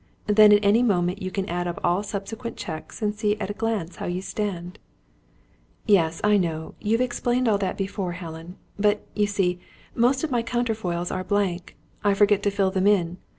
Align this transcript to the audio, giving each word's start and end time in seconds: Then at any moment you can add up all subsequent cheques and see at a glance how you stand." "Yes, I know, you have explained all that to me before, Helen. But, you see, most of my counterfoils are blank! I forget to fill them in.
Then 0.25 0.51
at 0.51 0.65
any 0.65 0.81
moment 0.81 1.21
you 1.21 1.29
can 1.29 1.47
add 1.47 1.67
up 1.67 1.79
all 1.83 2.01
subsequent 2.01 2.57
cheques 2.57 3.03
and 3.03 3.13
see 3.13 3.37
at 3.37 3.51
a 3.51 3.53
glance 3.53 3.97
how 3.97 4.07
you 4.07 4.19
stand." 4.19 4.79
"Yes, 5.85 6.19
I 6.23 6.37
know, 6.37 6.73
you 6.81 6.93
have 6.93 7.01
explained 7.01 7.47
all 7.47 7.59
that 7.59 7.77
to 7.77 7.83
me 7.83 7.85
before, 7.87 8.13
Helen. 8.13 8.55
But, 8.79 9.05
you 9.13 9.27
see, 9.27 9.59
most 9.93 10.23
of 10.23 10.31
my 10.31 10.41
counterfoils 10.41 11.11
are 11.11 11.23
blank! 11.23 11.77
I 12.03 12.15
forget 12.15 12.41
to 12.41 12.49
fill 12.49 12.71
them 12.71 12.87
in. 12.87 13.19